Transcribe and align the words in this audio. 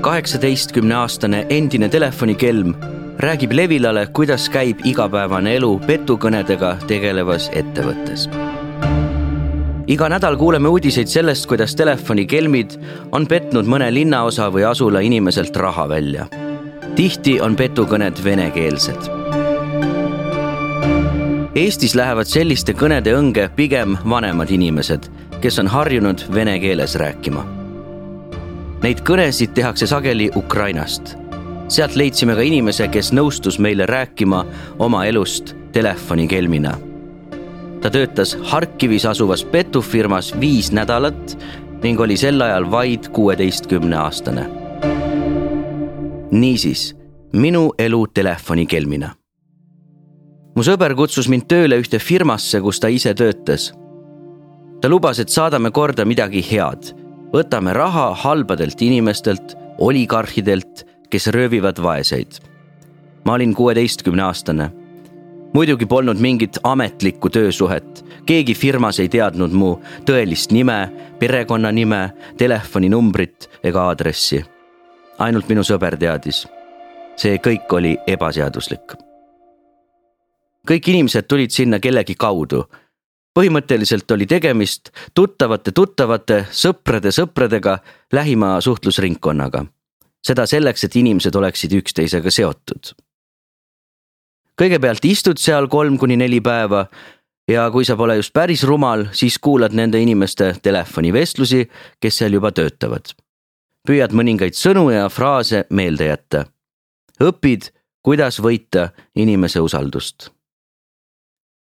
kaheksateistkümneaastane 0.00 1.46
endine 1.50 1.88
telefonikelm 1.88 2.74
räägib 3.18 3.52
Levilale, 3.52 4.06
kuidas 4.06 4.48
käib 4.48 4.80
igapäevane 4.84 5.56
elu 5.56 5.78
petukõnedega 5.86 6.76
tegelevas 6.86 7.50
ettevõttes. 7.52 8.28
iga 9.86 10.08
nädal 10.08 10.36
kuuleme 10.36 10.68
uudiseid 10.68 11.06
sellest, 11.08 11.46
kuidas 11.46 11.74
telefonikelmid 11.74 12.78
on 13.12 13.26
petnud 13.26 13.66
mõne 13.66 13.94
linnaosa 13.94 14.50
või 14.52 14.70
asula 14.70 15.00
inimeselt 15.00 15.56
raha 15.56 15.88
välja. 15.88 16.26
tihti 16.94 17.40
on 17.40 17.56
petukõned 17.56 18.24
venekeelsed 18.24 19.10
Eestis 21.58 21.94
lähevad 21.94 22.28
selliste 22.30 22.72
kõnede 22.72 23.16
õnge 23.18 23.48
pigem 23.56 23.96
vanemad 24.10 24.50
inimesed, 24.50 25.10
kes 25.42 25.58
on 25.58 25.66
harjunud 25.66 26.22
vene 26.34 26.58
keeles 26.62 26.94
rääkima. 26.94 27.57
Neid 28.82 29.00
kõnesid 29.02 29.54
tehakse 29.54 29.86
sageli 29.86 30.30
Ukrainast 30.36 31.16
sealt 31.68 31.96
leidsime 31.96 32.34
ka 32.36 32.44
inimese, 32.44 32.88
kes 32.92 33.12
nõustus 33.12 33.58
meile 33.60 33.86
rääkima 33.86 34.44
oma 34.78 35.04
elust 35.06 35.54
telefonikelmina. 35.72 36.74
ta 37.80 37.90
töötas 37.90 38.36
Harkivis 38.42 39.04
asuvas 39.06 39.44
petufirmas 39.44 40.32
viis 40.40 40.72
nädalat 40.72 41.38
ning 41.82 42.00
oli 42.00 42.16
sel 42.16 42.40
ajal 42.40 42.70
vaid 42.70 43.08
kuueteistkümne 43.08 43.96
aastane. 43.96 44.48
niisiis, 46.30 46.96
minu 47.32 47.72
elu 47.78 48.06
telefonikelmina. 48.06 49.10
mu 50.56 50.62
sõber 50.62 50.94
kutsus 50.94 51.28
mind 51.28 51.46
tööle 51.48 51.78
ühte 51.78 51.98
firmasse, 51.98 52.60
kus 52.60 52.80
ta 52.80 52.88
ise 52.88 53.14
töötas. 53.14 53.72
ta 54.80 54.88
lubas, 54.88 55.18
et 55.18 55.28
saadame 55.28 55.70
korda 55.70 56.04
midagi 56.04 56.42
head, 56.50 56.94
võtame 57.32 57.72
raha 57.76 58.14
halbadelt 58.14 58.82
inimestelt, 58.82 59.56
oligarhidelt 59.78 60.86
kes 61.10 61.26
röövivad 61.26 61.82
vaeseid. 61.82 62.32
ma 63.24 63.32
olin 63.32 63.54
kuueteistkümne 63.54 64.22
aastane. 64.22 64.70
muidugi 65.54 65.86
polnud 65.86 66.18
mingit 66.18 66.58
ametlikku 66.62 67.30
töösuhet, 67.30 68.04
keegi 68.26 68.54
firmas 68.54 69.00
ei 69.00 69.08
teadnud 69.08 69.52
mu 69.52 69.78
tõelist 70.04 70.52
nime, 70.52 70.92
perekonnanime, 71.18 72.12
telefoninumbrit 72.36 73.50
ega 73.62 73.82
aadressi. 73.82 74.44
ainult 75.18 75.48
minu 75.48 75.60
sõber 75.60 75.96
teadis. 75.96 76.46
see 77.16 77.36
kõik 77.36 77.72
oli 77.72 77.98
ebaseaduslik. 78.06 78.92
kõik 80.70 80.88
inimesed 80.88 81.26
tulid 81.28 81.50
sinna 81.50 81.78
kellegi 81.78 82.14
kaudu 82.14 82.64
põhimõtteliselt 83.38 84.10
oli 84.10 84.26
tegemist 84.26 84.90
tuttavate 85.14 85.70
tuttavate, 85.70 86.44
sõprade 86.50 87.12
sõpradega, 87.14 87.78
lähima 88.12 88.56
suhtlusringkonnaga 88.60 89.68
seda 90.24 90.46
selleks, 90.48 90.84
et 90.84 90.96
inimesed 90.96 91.34
oleksid 91.34 91.74
üksteisega 91.80 92.30
seotud. 92.30 92.94
kõigepealt 94.58 95.04
istud 95.06 95.38
seal 95.38 95.68
kolm 95.70 95.98
kuni 95.98 96.16
neli 96.18 96.40
päeva 96.42 96.88
ja 97.48 97.68
kui 97.70 97.84
sa 97.86 97.94
pole 97.96 98.16
just 98.18 98.32
päris 98.34 98.64
rumal, 98.66 99.06
siis 99.12 99.38
kuulad 99.38 99.72
nende 99.72 100.00
inimeste 100.02 100.56
telefonivestlusi, 100.62 101.68
kes 102.00 102.18
seal 102.18 102.32
juba 102.32 102.52
töötavad. 102.52 103.14
püüad 103.88 104.12
mõningaid 104.12 104.58
sõnu 104.58 104.90
ja 104.90 105.08
fraase 105.08 105.64
meelde 105.70 106.10
jätta. 106.10 106.44
õpid, 107.20 107.70
kuidas 108.02 108.40
võita 108.40 108.90
inimese 109.14 109.60
usaldust. 109.60 110.30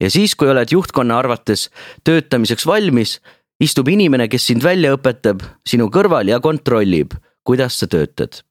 Ja 0.01 0.11
siis, 0.11 0.35
kui 0.35 0.49
oled 0.49 0.73
juhtkonna 0.73 1.19
arvates 1.19 1.71
töötamiseks 2.05 2.67
valmis, 2.67 3.21
istub 3.61 3.89
inimene, 3.89 4.29
kes 4.29 4.47
sind 4.47 4.63
välja 4.63 4.97
õpetab, 4.97 5.43
sinu 5.67 5.89
kõrval 5.91 6.29
ja 6.29 6.41
kontrollib, 6.41 7.17
kuidas 7.45 7.79
sa 7.81 7.87
töötad 7.87 8.43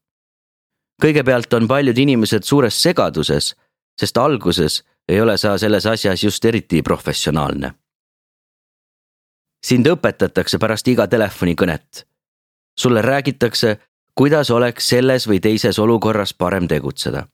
kõigepealt 1.02 1.52
on 1.54 1.68
paljud 1.68 1.98
inimesed 1.98 2.44
suures 2.44 2.76
segaduses, 2.82 3.54
sest 4.00 4.18
alguses 4.18 4.82
ei 5.08 5.20
ole 5.20 5.36
sa 5.38 5.56
selles 5.58 5.86
asjas 5.86 6.22
just 6.24 6.44
eriti 6.44 6.82
professionaalne. 6.82 7.74
sind 9.66 9.86
õpetatakse 9.86 10.58
pärast 10.58 10.88
iga 10.88 11.06
telefonikõnet. 11.06 12.06
sulle 12.78 13.02
räägitakse, 13.02 13.78
kuidas 14.14 14.50
oleks 14.50 14.88
selles 14.88 15.28
või 15.28 15.40
teises 15.40 15.78
olukorras 15.78 16.34
parem 16.34 16.68
tegutseda. 16.68 17.26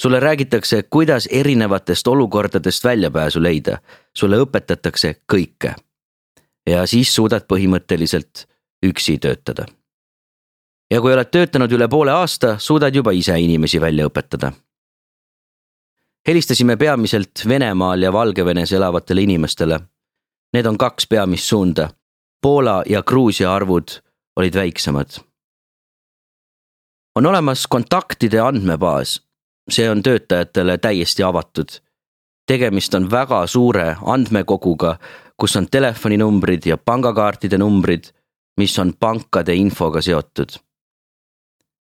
Sulle 0.00 0.20
räägitakse, 0.20 0.82
kuidas 0.82 1.26
erinevatest 1.30 2.08
olukordadest 2.08 2.84
väljapääsu 2.84 3.42
leida, 3.42 3.78
sulle 4.16 4.38
õpetatakse 4.40 5.14
kõike. 5.32 5.74
ja 6.66 6.86
siis 6.86 7.14
suudad 7.14 7.44
põhimõtteliselt 7.50 8.46
üksi 8.86 9.18
töötada 9.18 9.66
ja 10.90 11.00
kui 11.00 11.14
oled 11.14 11.30
töötanud 11.30 11.72
üle 11.72 11.88
poole 11.88 12.12
aasta, 12.12 12.56
suudad 12.58 12.94
juba 12.94 13.12
ise 13.14 13.38
inimesi 13.40 13.80
välja 13.80 14.06
õpetada. 14.08 14.52
helistasime 16.28 16.76
peamiselt 16.76 17.42
Venemaal 17.48 18.02
ja 18.02 18.12
Valgevenes 18.12 18.72
elavatele 18.72 19.22
inimestele. 19.22 19.80
Need 20.52 20.66
on 20.66 20.78
kaks 20.78 21.06
peamist 21.06 21.44
suunda. 21.44 21.90
Poola 22.42 22.82
ja 22.86 23.02
Gruusia 23.02 23.54
arvud 23.54 23.88
olid 24.36 24.54
väiksemad. 24.54 25.10
on 27.16 27.26
olemas 27.26 27.66
kontaktide 27.66 28.40
andmebaas, 28.40 29.22
see 29.70 29.90
on 29.90 30.02
töötajatele 30.02 30.78
täiesti 30.78 31.22
avatud. 31.22 31.68
tegemist 32.46 32.94
on 32.94 33.10
väga 33.10 33.46
suure 33.46 33.96
andmekoguga, 34.02 34.96
kus 35.36 35.56
on 35.56 35.66
telefoninumbrid 35.70 36.66
ja 36.66 36.76
pangakaartide 36.76 37.58
numbrid, 37.58 38.04
mis 38.56 38.78
on 38.78 38.92
pankade 39.00 39.54
infoga 39.54 40.02
seotud 40.02 40.58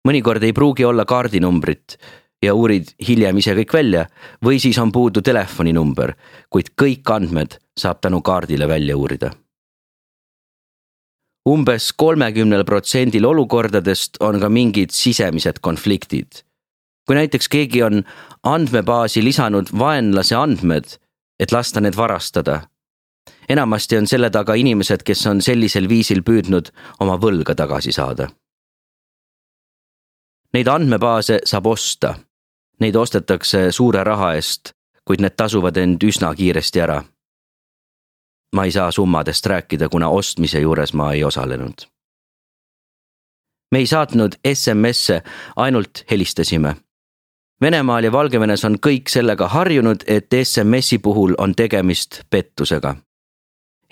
mõnikord 0.08 0.44
ei 0.44 0.52
pruugi 0.56 0.84
olla 0.84 1.04
kaardinumbrit 1.04 1.96
ja 2.42 2.54
uurid 2.56 2.94
hiljem 3.08 3.40
ise 3.40 3.54
kõik 3.58 3.74
välja 3.74 4.06
või 4.44 4.60
siis 4.62 4.78
on 4.80 4.92
puudu 4.92 5.22
telefoninumber, 5.24 6.14
kuid 6.50 6.72
kõik 6.80 7.12
andmed 7.12 7.58
saab 7.78 8.00
tänu 8.00 8.22
kaardile 8.22 8.68
välja 8.68 8.96
uurida. 8.96 9.30
umbes 11.48 11.92
kolmekümnel 11.92 12.64
protsendil 12.64 13.24
olukordadest 13.26 14.20
on 14.20 14.40
ka 14.40 14.48
mingid 14.48 14.90
sisemised 14.92 15.58
konfliktid. 15.60 16.44
Kui 17.10 17.18
näiteks 17.18 17.48
keegi 17.50 17.82
on 17.82 18.04
andmebaasi 18.46 19.24
lisanud 19.24 19.72
vaenlase 19.74 20.36
andmed, 20.38 20.84
et 21.40 21.52
lasta 21.52 21.80
need 21.80 21.96
varastada. 21.96 22.60
enamasti 23.48 23.96
on 23.96 24.06
selle 24.06 24.30
taga 24.30 24.54
inimesed, 24.54 25.02
kes 25.02 25.26
on 25.26 25.42
sellisel 25.42 25.88
viisil 25.88 26.22
püüdnud 26.22 26.70
oma 27.00 27.16
võlga 27.18 27.54
tagasi 27.58 27.92
saada 27.92 28.28
Neid 30.52 30.66
andmebaase 30.66 31.38
saab 31.46 31.66
osta. 31.66 32.14
Neid 32.80 32.96
ostetakse 32.96 33.72
suure 33.72 34.04
raha 34.04 34.32
eest, 34.34 34.72
kuid 35.06 35.22
need 35.22 35.36
tasuvad 35.38 35.76
end 35.76 36.02
üsna 36.02 36.34
kiiresti 36.34 36.80
ära. 36.80 37.02
ma 38.56 38.64
ei 38.64 38.72
saa 38.72 38.90
summadest 38.90 39.46
rääkida, 39.46 39.88
kuna 39.88 40.08
ostmise 40.08 40.60
juures 40.60 40.92
ma 40.92 41.12
ei 41.12 41.24
osalenud. 41.24 41.86
me 43.72 43.78
ei 43.78 43.86
saatnud 43.86 44.32
SMS-e, 44.54 45.22
ainult 45.56 46.04
helistasime. 46.10 46.76
Venemaal 47.60 48.04
ja 48.04 48.12
Valgevenes 48.12 48.64
on 48.64 48.78
kõik 48.86 49.08
sellega 49.08 49.48
harjunud, 49.48 50.04
et 50.06 50.32
SMS-i 50.44 50.98
puhul 50.98 51.34
on 51.38 51.54
tegemist 51.54 52.22
pettusega 52.30 52.96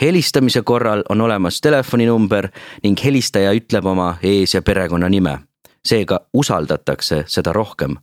helistamise 0.01 0.63
korral 0.63 1.03
on 1.09 1.21
olemas 1.21 1.61
telefoninumber 1.61 2.49
ning 2.83 2.99
helistaja 3.05 3.53
ütleb 3.53 3.87
oma 3.87 4.17
ees- 4.23 4.55
ja 4.55 4.63
perekonnanime 4.63 5.39
seega 5.85 6.21
usaldatakse 6.35 7.25
seda 7.27 7.53
rohkem. 7.53 7.97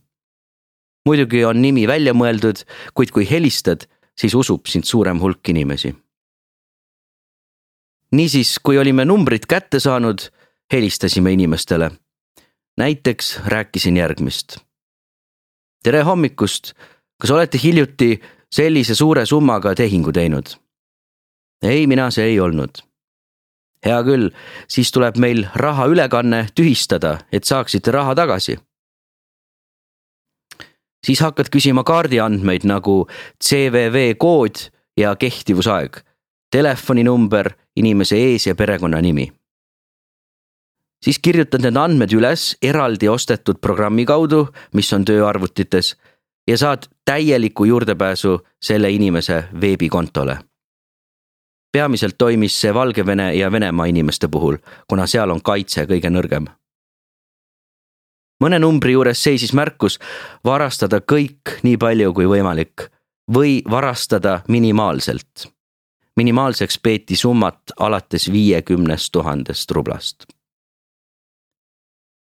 muidugi 1.06 1.44
on 1.44 1.62
nimi 1.62 1.86
välja 1.86 2.12
mõeldud, 2.14 2.64
kuid 2.94 3.10
kui 3.14 3.30
helistad, 3.30 3.86
siis 4.18 4.34
usub 4.34 4.66
sind 4.66 4.84
suurem 4.84 5.20
hulk 5.20 5.48
inimesi. 5.48 5.94
niisiis, 8.12 8.58
kui 8.58 8.78
olime 8.78 9.04
numbrid 9.04 9.46
kätte 9.48 9.80
saanud, 9.80 10.18
helistasime 10.72 11.32
inimestele. 11.32 11.90
näiteks 12.76 13.40
rääkisin 13.46 13.96
järgmist. 13.96 14.65
Tere 15.86 16.02
hommikust, 16.02 16.72
kas 17.20 17.30
olete 17.30 17.60
hiljuti 17.62 18.16
sellise 18.50 18.94
suure 18.98 19.26
summaga 19.26 19.74
tehingu 19.74 20.12
teinud? 20.12 20.56
ei, 21.62 21.86
mina 21.86 22.10
see 22.10 22.26
ei 22.32 22.40
olnud 22.40 22.82
hea 23.86 23.98
küll, 24.06 24.30
siis 24.68 24.90
tuleb 24.92 25.18
meil 25.22 25.44
rahaülekanne 25.54 26.46
tühistada, 26.54 27.18
et 27.32 27.44
saaksite 27.44 27.94
raha 27.94 28.14
tagasi. 28.14 28.58
siis 31.06 31.20
hakkad 31.22 31.52
küsima 31.54 31.84
kaardiandmeid 31.86 32.64
nagu 32.66 33.06
CVV 33.44 34.16
kood 34.18 34.58
ja 34.96 35.14
kehtivusaeg, 35.16 36.00
telefoninumber, 36.50 37.52
inimese 37.76 38.16
ees- 38.16 38.46
ja 38.46 38.54
perekonnanimi. 38.54 39.32
Siis 41.04 41.18
kirjutad 41.18 41.62
need 41.62 41.76
andmed 41.76 42.12
üles 42.12 42.56
eraldi 42.62 43.08
ostetud 43.08 43.60
programmi 43.60 44.04
kaudu, 44.06 44.46
mis 44.74 44.92
on 44.92 45.04
tööarvutites 45.04 45.94
ja 46.48 46.58
saad 46.58 46.88
täieliku 47.04 47.64
juurdepääsu 47.64 48.38
selle 48.62 48.90
inimese 48.90 49.44
veebikontole 49.60 50.38
peamiselt 51.76 52.14
toimis 52.18 52.54
see 52.60 52.74
Valgevene 52.74 53.34
ja 53.34 53.50
Venemaa 53.52 53.84
inimeste 53.86 54.28
puhul, 54.32 54.56
kuna 54.88 55.04
seal 55.06 55.30
on 55.30 55.42
kaitse 55.44 55.84
kõige 55.84 56.08
nõrgem 56.08 56.46
mõne 58.42 58.58
numbri 58.60 58.92
juures 58.92 59.22
seisis 59.22 59.52
märkus 59.56 59.98
varastada 60.44 61.00
kõik 61.00 61.58
nii 61.64 61.78
palju 61.80 62.12
kui 62.16 62.28
võimalik 62.28 62.88
või 63.32 63.60
varastada 63.70 64.40
minimaalselt. 64.48 65.48
minimaalseks 66.16 66.78
peeti 66.78 67.16
summat 67.16 67.72
alates 67.76 68.32
viiekümnest 68.32 69.12
tuhandest 69.12 69.70
rublast. 69.70 70.24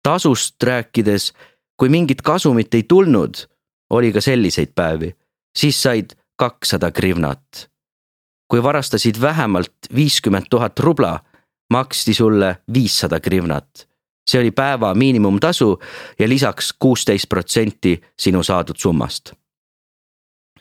Tasust 0.04 0.64
rääkides, 0.64 1.32
kui 1.78 1.90
mingit 1.90 2.22
kasumit 2.22 2.74
ei 2.74 2.84
tulnud, 2.84 3.36
oli 3.90 4.12
ka 4.14 4.22
selliseid 4.22 4.74
päevi, 4.76 5.12
siis 5.56 5.82
said 5.84 6.16
kakssada 6.36 6.92
grivnat. 6.92 7.70
kui 8.52 8.64
varastasid 8.64 9.16
vähemalt 9.22 9.88
viiskümmend 9.96 10.50
tuhat 10.50 10.80
rubla, 10.80 11.20
maksti 11.70 12.14
sulle 12.14 12.58
viissada 12.74 13.20
grivnat 13.20 13.88
see 14.32 14.40
oli 14.40 14.52
päeva 14.52 14.94
miinimumtasu 14.96 15.80
ja 16.20 16.30
lisaks 16.30 16.74
kuusteist 16.80 17.30
protsenti 17.30 18.02
sinu 18.20 18.44
saadud 18.44 18.78
summast. 18.78 19.34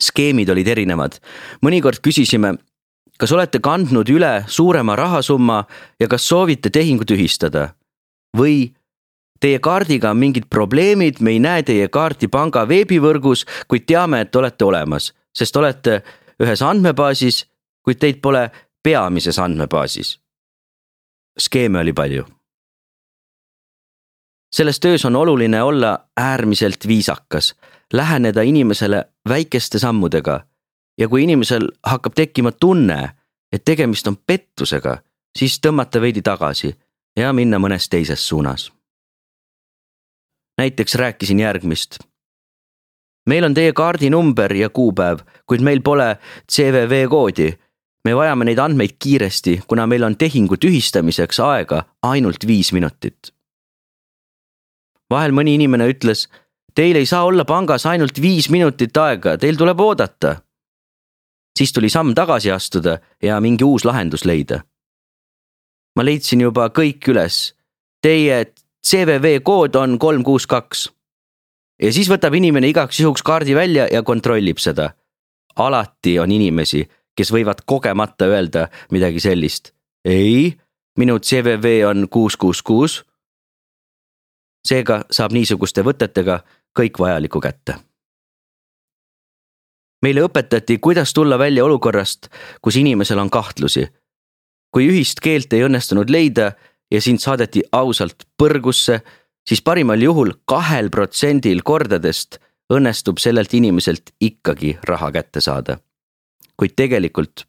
skeemid 0.00 0.48
olid 0.48 0.68
erinevad, 0.72 1.18
mõnikord 1.60 2.00
küsisime, 2.00 2.54
kas 3.20 3.32
olete 3.36 3.60
kandnud 3.60 4.08
üle 4.08 4.44
suurema 4.48 4.96
rahasumma 4.96 5.64
ja 6.00 6.08
kas 6.08 6.24
soovite 6.28 6.70
tehingu 6.72 7.04
tühistada 7.04 7.74
või 8.36 8.72
Teie 9.40 9.58
kaardiga 9.58 10.10
on 10.10 10.18
mingid 10.20 10.50
probleemid, 10.50 11.20
me 11.20 11.30
ei 11.30 11.38
näe 11.40 11.62
teie 11.62 11.88
kaarti 11.88 12.28
panga 12.28 12.66
veebivõrgus, 12.68 13.46
kuid 13.68 13.86
teame, 13.88 14.20
et 14.20 14.36
olete 14.36 14.64
olemas, 14.64 15.12
sest 15.32 15.56
olete 15.56 16.02
ühes 16.40 16.62
andmebaasis, 16.62 17.46
kuid 17.82 18.00
teid 18.00 18.20
pole 18.20 18.50
peamises 18.82 19.38
andmebaasis. 19.38 20.18
skeeme 21.38 21.80
oli 21.80 21.92
palju 21.92 22.24
selles 24.52 24.80
töös 24.80 25.04
on 25.04 25.16
oluline 25.16 25.62
olla 25.62 25.98
äärmiselt 26.16 26.86
viisakas, 26.86 27.54
läheneda 27.92 28.42
inimesele 28.42 29.04
väikeste 29.28 29.78
sammudega 29.78 30.40
ja 30.98 31.08
kui 31.08 31.22
inimesel 31.22 31.68
hakkab 31.86 32.12
tekkima 32.14 32.52
tunne, 32.52 33.10
et 33.52 33.64
tegemist 33.64 34.06
on 34.06 34.16
pettusega, 34.26 34.98
siis 35.38 35.60
tõmmata 35.66 36.00
veidi 36.00 36.22
tagasi 36.22 36.74
ja 37.16 37.32
minna 37.32 37.58
mõnes 37.58 37.88
teises 37.88 38.28
suunas. 38.28 38.72
Näiteks 40.60 40.94
rääkisin 41.00 41.40
järgmist. 41.40 41.98
meil 43.26 43.44
on 43.44 43.54
teie 43.54 43.72
kaardinumber 43.72 44.52
ja 44.52 44.68
kuupäev, 44.68 45.18
kuid 45.46 45.60
meil 45.60 45.80
pole 45.80 46.16
CVV 46.52 47.08
koodi. 47.08 47.50
me 48.04 48.16
vajame 48.16 48.44
neid 48.44 48.58
andmeid 48.58 48.96
kiiresti, 48.98 49.60
kuna 49.66 49.86
meil 49.86 50.02
on 50.02 50.16
tehingu 50.16 50.56
tühistamiseks 50.56 51.40
aega 51.40 51.84
ainult 52.02 52.46
viis 52.46 52.72
minutit 52.72 53.32
vahel 55.10 55.34
mõni 55.34 55.56
inimene 55.58 55.88
ütles, 55.90 56.28
teil 56.74 56.98
ei 57.00 57.08
saa 57.08 57.26
olla 57.28 57.44
pangas 57.44 57.86
ainult 57.90 58.20
viis 58.22 58.48
minutit 58.50 58.96
aega, 58.96 59.36
teil 59.38 59.58
tuleb 59.58 59.80
oodata. 59.80 60.36
siis 61.58 61.72
tuli 61.72 61.90
samm 61.90 62.14
tagasi 62.14 62.50
astuda 62.50 62.98
ja 63.22 63.40
mingi 63.40 63.64
uus 63.64 63.84
lahendus 63.84 64.24
leida. 64.24 64.62
ma 65.96 66.04
leidsin 66.04 66.40
juba 66.40 66.70
kõik 66.70 67.08
üles. 67.08 67.54
Teie 68.02 68.46
CVV 68.86 69.42
kood 69.44 69.76
on 69.76 69.98
kolm, 69.98 70.24
kuus, 70.24 70.46
kaks. 70.46 70.88
ja 71.82 71.92
siis 71.92 72.08
võtab 72.08 72.34
inimene 72.34 72.68
igaks 72.68 73.00
juhuks 73.00 73.22
kaardi 73.22 73.54
välja 73.54 73.88
ja 73.92 74.02
kontrollib 74.02 74.58
seda. 74.58 74.90
alati 75.56 76.18
on 76.18 76.32
inimesi, 76.32 76.88
kes 77.16 77.32
võivad 77.32 77.62
kogemata 77.66 78.24
öelda 78.24 78.68
midagi 78.90 79.20
sellist. 79.20 79.72
ei, 80.04 80.56
minu 80.98 81.18
CVV 81.18 81.86
on 81.88 82.08
kuus, 82.08 82.36
kuus, 82.36 82.62
kuus 82.62 83.04
seega 84.66 85.04
saab 85.10 85.32
niisuguste 85.32 85.84
võtetega 85.84 86.40
kõik 86.76 86.98
vajalikku 87.00 87.40
kätte. 87.40 87.74
meile 90.02 90.22
õpetati, 90.24 90.78
kuidas 90.80 91.12
tulla 91.12 91.38
välja 91.38 91.64
olukorrast, 91.64 92.28
kus 92.62 92.76
inimesel 92.76 93.18
on 93.18 93.30
kahtlusi. 93.30 93.88
kui 94.70 94.86
ühist 94.88 95.20
keelt 95.20 95.52
ei 95.52 95.64
õnnestunud 95.66 96.10
leida 96.10 96.52
ja 96.90 97.00
sind 97.00 97.20
saadeti 97.20 97.62
ausalt 97.72 98.26
põrgusse, 98.38 99.00
siis 99.46 99.62
parimal 99.62 100.02
juhul 100.02 100.32
kahel 100.44 100.90
protsendil 100.90 101.62
kordadest 101.62 102.40
õnnestub 102.72 103.18
sellelt 103.18 103.54
inimeselt 103.54 104.12
ikkagi 104.20 104.78
raha 104.88 105.12
kätte 105.12 105.40
saada. 105.40 105.78
kuid 106.56 106.76
tegelikult 106.76 107.46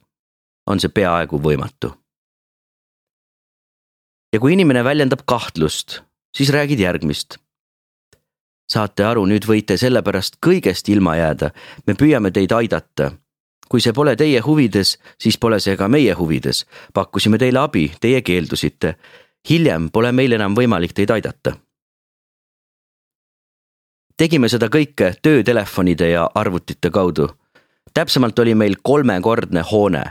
on 0.66 0.80
see 0.80 0.88
peaaegu 0.88 1.38
võimatu. 1.38 1.92
ja 4.32 4.40
kui 4.40 4.52
inimene 4.52 4.84
väljendab 4.84 5.26
kahtlust 5.26 6.02
siis 6.36 6.50
räägid 6.50 6.78
järgmist. 6.80 7.38
saate 8.72 9.04
aru, 9.04 9.26
nüüd 9.28 9.44
võite 9.44 9.76
sellepärast 9.76 10.38
kõigest 10.46 10.88
ilma 10.88 11.16
jääda, 11.18 11.50
me 11.86 11.94
püüame 11.94 12.30
teid 12.32 12.52
aidata. 12.52 13.12
kui 13.68 13.80
see 13.80 13.92
pole 13.92 14.16
teie 14.16 14.40
huvides, 14.40 14.98
siis 15.18 15.38
pole 15.38 15.60
see 15.60 15.76
ka 15.76 15.88
meie 15.88 16.14
huvides. 16.14 16.66
pakkusime 16.94 17.38
teile 17.38 17.58
abi, 17.58 17.92
teie 18.00 18.22
keeldusite. 18.22 18.94
Hiljem 19.50 19.90
pole 19.90 20.12
meil 20.12 20.32
enam 20.32 20.54
võimalik 20.54 20.92
teid 20.92 21.10
aidata. 21.10 21.56
tegime 24.16 24.48
seda 24.48 24.68
kõike 24.68 25.14
töötelefonide 25.22 26.08
ja 26.10 26.30
arvutite 26.34 26.90
kaudu. 26.90 27.28
täpsemalt 27.94 28.38
oli 28.38 28.54
meil 28.54 28.76
kolmekordne 28.82 29.62
hoone. 29.72 30.04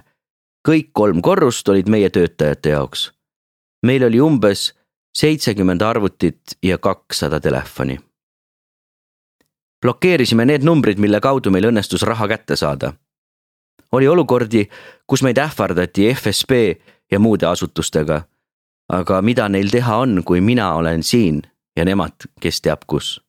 kõik 0.67 0.89
kolm 0.93 1.21
korrust 1.21 1.69
olid 1.69 1.89
meie 1.89 2.09
töötajate 2.09 2.69
jaoks. 2.69 3.11
meil 3.85 4.03
oli 4.03 4.19
umbes 4.19 4.73
seitsekümmend 5.17 5.81
arvutit 5.81 6.41
ja 6.63 6.77
kakssada 6.77 7.39
telefoni. 7.39 7.99
blokeerisime 9.81 10.45
need 10.45 10.63
numbrid, 10.63 10.97
mille 10.97 11.19
kaudu 11.19 11.51
meil 11.51 11.65
õnnestus 11.71 12.01
raha 12.01 12.27
kätte 12.27 12.55
saada. 12.55 12.93
oli 13.91 14.07
olukordi, 14.07 14.69
kus 15.07 15.23
meid 15.23 15.37
ähvardati 15.37 16.13
FSB 16.13 16.51
ja 17.11 17.19
muude 17.19 17.45
asutustega. 17.45 18.30
Aga 18.91 19.21
mida 19.21 19.47
neil 19.49 19.71
teha 19.71 20.01
on, 20.03 20.23
kui 20.23 20.41
mina 20.41 20.73
olen 20.75 21.03
siin 21.03 21.41
ja 21.77 21.85
nemad, 21.87 22.27
kes 22.41 22.61
teab 22.61 22.83
kus. 22.87 23.21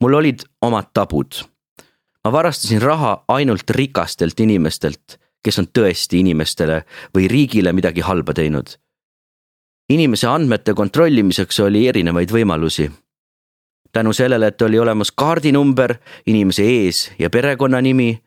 mul 0.00 0.14
olid 0.14 0.44
omad 0.62 0.92
tabud. 0.94 1.44
ma 2.24 2.32
varastasin 2.32 2.82
raha 2.82 3.24
ainult 3.28 3.70
rikastelt 3.70 4.40
inimestelt, 4.40 5.18
kes 5.44 5.58
on 5.58 5.66
tõesti 5.78 6.20
inimestele 6.20 6.84
või 7.16 7.28
riigile 7.28 7.72
midagi 7.72 8.00
halba 8.00 8.34
teinud 8.34 8.76
inimese 9.90 10.28
andmete 10.30 10.74
kontrollimiseks 10.74 11.60
oli 11.66 11.86
erinevaid 11.88 12.30
võimalusi. 12.32 12.90
tänu 13.92 14.12
sellele, 14.12 14.46
et 14.46 14.62
oli 14.62 14.78
olemas 14.78 15.10
kaardinumber, 15.12 15.96
inimese 16.26 16.62
ees- 16.62 17.10
ja 17.18 17.30
perekonnanimi, 17.30 18.22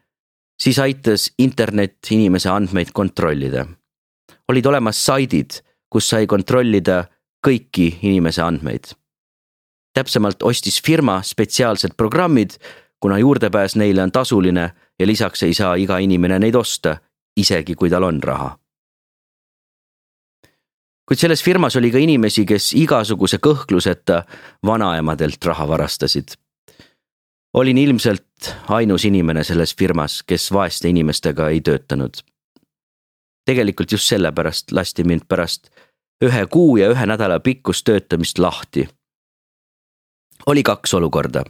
siis 0.60 0.80
aitas 0.80 1.32
internet 1.40 1.98
inimese 2.12 2.50
andmeid 2.50 2.92
kontrollida. 2.94 3.66
Olid 4.50 4.66
olemas 4.66 5.06
saidid, 5.06 5.60
kus 5.90 6.10
sai 6.10 6.28
kontrollida 6.28 7.04
kõiki 7.48 8.00
inimese 8.02 8.42
andmeid. 8.42 8.94
täpsemalt 9.94 10.44
ostis 10.44 10.82
firma 10.82 11.22
spetsiaalsed 11.24 11.94
programmid, 11.98 12.58
kuna 13.00 13.18
juurdepääs 13.18 13.76
neile 13.76 14.04
on 14.04 14.12
tasuline 14.12 14.72
ja 15.00 15.08
lisaks 15.08 15.44
ei 15.44 15.54
saa 15.54 15.76
iga 15.76 15.98
inimene 15.98 16.40
neid 16.40 16.56
osta, 16.56 16.98
isegi 17.38 17.76
kui 17.76 17.90
tal 17.90 18.04
on 18.04 18.24
raha 18.24 18.58
kuid 21.06 21.20
selles 21.20 21.44
firmas 21.44 21.76
oli 21.76 21.92
ka 21.92 22.00
inimesi, 22.02 22.46
kes 22.48 22.72
igasuguse 22.80 23.38
kõhkluseta 23.44 24.24
vanaemadelt 24.66 25.46
raha 25.46 25.68
varastasid. 25.68 26.36
olin 27.54 27.78
ilmselt 27.78 28.56
ainus 28.68 29.06
inimene 29.06 29.44
selles 29.44 29.76
firmas, 29.76 30.24
kes 30.24 30.52
vaeste 30.52 30.90
inimestega 30.90 31.50
ei 31.50 31.62
töötanud. 31.62 32.24
Tegelikult 33.46 33.92
just 33.92 34.10
sellepärast 34.10 34.72
lasti 34.72 35.04
mind 35.04 35.28
pärast 35.28 35.70
ühe 36.24 36.46
kuu 36.46 36.78
ja 36.78 36.90
ühe 36.90 37.06
nädala 37.06 37.40
pikkust 37.40 37.86
töötamist 37.86 38.40
lahti. 38.40 38.88
oli 40.46 40.64
kaks 40.64 40.94
olukorda 40.94 41.44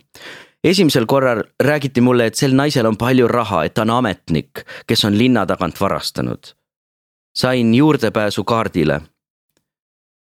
esimesel 0.63 1.05
korral 1.05 1.43
räägiti 1.63 2.01
mulle, 2.01 2.25
et 2.25 2.35
sel 2.35 2.53
naisel 2.55 2.85
on 2.85 2.97
palju 2.97 3.27
raha, 3.27 3.63
et 3.63 3.73
ta 3.73 3.81
on 3.81 3.89
ametnik, 3.89 4.63
kes 4.87 5.05
on 5.05 5.17
linna 5.17 5.45
tagant 5.45 5.81
varastanud. 5.81 6.53
sain 7.35 7.75
juurdepääsu 7.75 8.43
kaardile 8.43 9.01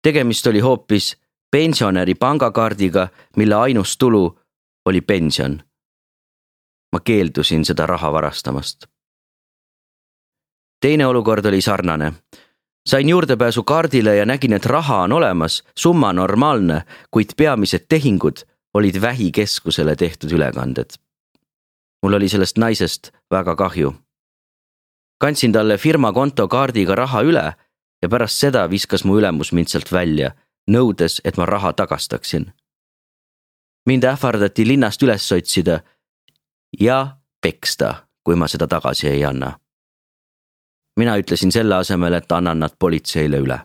tegemist 0.02 0.46
oli 0.46 0.60
hoopis 0.60 1.16
pensionäri 1.50 2.14
pangakaardiga, 2.14 3.08
mille 3.36 3.54
ainus 3.54 3.98
tulu 3.98 4.38
oli 4.84 5.00
pension. 5.00 5.62
ma 6.92 7.00
keeldusin 7.00 7.64
seda 7.64 7.86
raha 7.86 8.12
varastamast. 8.12 8.86
Teine 10.80 11.06
olukord 11.06 11.44
oli 11.44 11.60
sarnane. 11.60 12.12
sain 12.88 13.08
juurdepääsu 13.08 13.62
kaardile 13.62 14.16
ja 14.16 14.26
nägin, 14.26 14.52
et 14.52 14.66
raha 14.66 15.02
on 15.02 15.12
olemas, 15.12 15.64
summa 15.78 16.12
normaalne, 16.12 16.82
kuid 17.10 17.30
peamised 17.36 17.84
tehingud 17.88 18.36
olid 18.74 19.00
vähikeskusele 19.00 19.96
tehtud 19.96 20.30
ülekanded. 20.30 20.90
mul 22.02 22.12
oli 22.12 22.28
sellest 22.28 22.58
naisest 22.58 23.10
väga 23.30 23.56
kahju. 23.56 23.94
kandsin 25.20 25.52
talle 25.52 25.78
firma 25.78 26.12
kontokaardiga 26.12 26.94
raha 26.94 27.22
üle 27.22 27.52
ja 28.02 28.08
pärast 28.08 28.38
seda 28.38 28.70
viskas 28.70 29.04
mu 29.04 29.18
ülemus 29.18 29.52
mind 29.52 29.68
sealt 29.68 29.92
välja, 29.92 30.30
nõudes, 30.70 31.20
et 31.24 31.36
ma 31.36 31.46
raha 31.46 31.72
tagastaksin. 31.72 32.52
mind 33.86 34.04
ähvardati 34.04 34.66
linnast 34.68 35.02
üles 35.02 35.32
otsida 35.32 35.80
ja 36.80 37.16
peksta, 37.40 37.94
kui 38.24 38.36
ma 38.36 38.48
seda 38.48 38.66
tagasi 38.66 39.08
ei 39.08 39.24
anna. 39.24 39.58
Mina 40.98 41.14
ütlesin 41.18 41.54
selle 41.54 41.78
asemel, 41.78 42.18
et 42.18 42.32
annan 42.32 42.66
nad 42.66 42.74
politseile 42.78 43.38
üle 43.38 43.60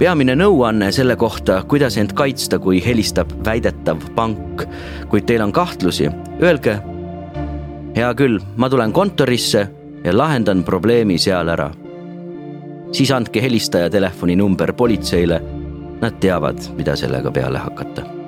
peamine 0.00 0.32
nõuanne 0.32 0.88
selle 0.96 1.12
kohta, 1.20 1.58
kuidas 1.68 1.98
end 2.00 2.14
kaitsta, 2.16 2.58
kui 2.58 2.78
helistab 2.84 3.32
väidetav 3.44 4.00
pank. 4.16 4.64
kuid 5.12 5.26
teil 5.28 5.42
on 5.44 5.52
kahtlusi, 5.52 6.08
öelge. 6.40 6.78
hea 7.96 8.14
küll, 8.14 8.40
ma 8.56 8.70
tulen 8.70 8.92
kontorisse 8.92 9.66
ja 10.04 10.16
lahendan 10.16 10.64
probleemi 10.64 11.18
seal 11.18 11.48
ära. 11.48 11.70
siis 12.92 13.10
andke 13.10 13.42
helistaja 13.42 13.90
telefoninumber 13.90 14.72
politseile. 14.72 15.42
Nad 16.00 16.16
teavad, 16.20 16.64
mida 16.76 16.96
sellega 16.96 17.30
peale 17.30 17.58
hakata. 17.58 18.19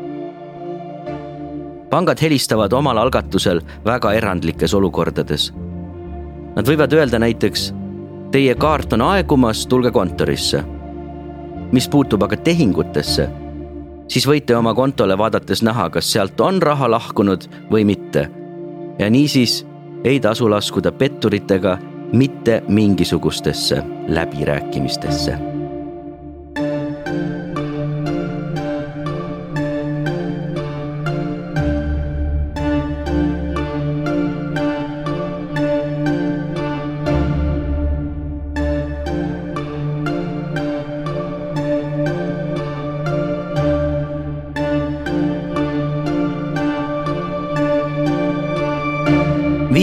Pangad 1.92 2.20
helistavad 2.24 2.72
omal 2.72 2.98
algatusel 2.98 3.60
väga 3.84 4.16
erandlikes 4.16 4.74
olukordades. 4.74 5.50
Nad 6.56 6.68
võivad 6.68 6.92
öelda 6.96 7.20
näiteks 7.20 7.70
teie 8.32 8.54
kaart 8.56 8.96
on 8.96 9.04
aegumas, 9.12 9.66
tulge 9.68 9.92
kontorisse 9.92 10.64
mis 11.72 11.88
puutub 11.88 12.22
aga 12.22 12.36
tehingutesse, 12.36 13.28
siis 14.12 14.26
võite 14.28 14.56
oma 14.56 14.74
kontole 14.76 15.16
vaadates 15.18 15.64
näha, 15.64 15.88
kas 15.90 16.10
sealt 16.12 16.40
on 16.40 16.62
raha 16.62 16.90
lahkunud 16.90 17.48
või 17.72 17.84
mitte. 17.88 18.28
ja 18.98 19.10
niisiis 19.10 19.66
ei 20.04 20.20
tasu 20.20 20.50
laskuda 20.50 20.92
petturitega 20.92 21.78
mitte 22.12 22.62
mingisugustesse 22.68 23.82
läbirääkimistesse 24.08 25.51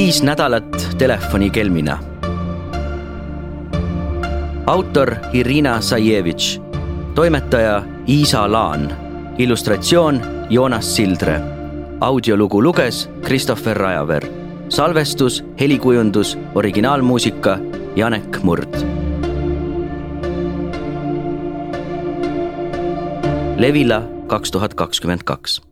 viis 0.10 0.24
nädalat 0.24 0.88
telefonikelmina. 0.98 2.00
autor 4.66 5.16
Irina 5.34 5.82
Sajevitš, 5.82 6.62
toimetaja 7.16 7.84
Iisa 8.08 8.52
Laan, 8.52 8.94
illustratsioon 9.38 10.22
Joonas 10.50 10.96
Sildre, 10.96 11.42
audiolugu 12.00 12.64
luges 12.64 13.10
Christopher 13.26 13.78
Rajaver, 13.78 14.26
salvestus, 14.70 15.46
helikujundus, 15.60 16.38
originaalmuusika 16.56 17.60
Janek 17.96 18.44
Murd. 18.44 18.74
Levila 23.58 24.04
kaks 24.28 24.52
tuhat 24.52 24.74
kakskümmend 24.74 25.22
kaks 25.24 25.69